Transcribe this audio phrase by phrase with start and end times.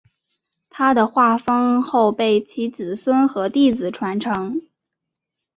[0.71, 4.63] 他的画风后被其子孙和弟子传承。